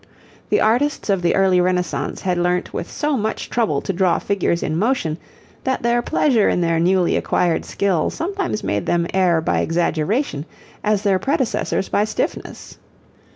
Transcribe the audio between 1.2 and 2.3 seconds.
the early Renaissance